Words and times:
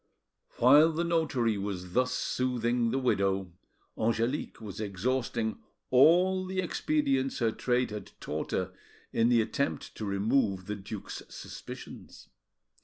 While 0.57 0.93
the 0.93 1.03
notary 1.03 1.59
was 1.59 1.93
thus 1.93 2.11
soothing 2.11 2.89
the 2.89 2.97
widow, 2.97 3.51
Angelique 3.95 4.59
was 4.59 4.81
exhausting 4.81 5.59
all 5.91 6.47
the 6.47 6.59
expedients 6.59 7.37
her 7.37 7.51
trade 7.51 7.91
had 7.91 8.09
taught 8.19 8.49
her 8.49 8.73
in 9.13 9.29
the 9.29 9.41
attempt 9.43 9.93
to 9.97 10.05
remove 10.05 10.65
the 10.65 10.75
duke's 10.75 11.21
suspicions. 11.29 12.29